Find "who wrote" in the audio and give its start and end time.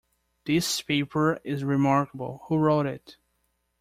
2.47-2.87